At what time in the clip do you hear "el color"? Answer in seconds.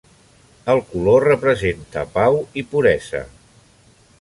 0.73-1.25